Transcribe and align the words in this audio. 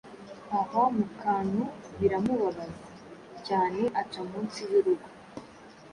ahwa 0.59 0.85
mu 0.95 1.05
kantu 1.21 1.61
biramubabaza 1.99 2.75
cyane 3.47 3.81
aca 4.01 4.21
munsi 4.29 4.59
y’urugo, 4.71 5.07